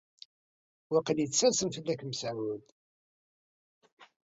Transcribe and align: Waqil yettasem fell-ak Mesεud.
Waqil 0.91 1.19
yettasem 1.21 1.69
fell-ak 1.75 2.01
Mesεud. 2.05 2.65